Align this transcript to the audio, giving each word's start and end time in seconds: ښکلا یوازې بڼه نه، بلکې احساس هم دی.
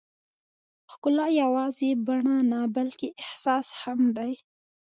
ښکلا 0.91 1.25
یوازې 1.41 1.89
بڼه 2.05 2.35
نه، 2.51 2.59
بلکې 2.75 3.07
احساس 3.23 3.67
هم 3.81 3.99
دی. 4.17 4.33